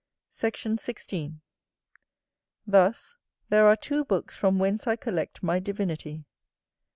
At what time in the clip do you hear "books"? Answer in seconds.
4.03-4.35